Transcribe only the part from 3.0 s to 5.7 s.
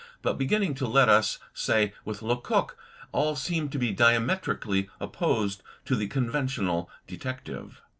all seem to be diametrically opposed